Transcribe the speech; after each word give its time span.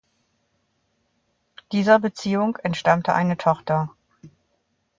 Dieser 1.73 1.99
Beziehung 1.99 2.55
entstammte 2.63 3.13
eine 3.13 3.37
Tochter. 3.37 3.93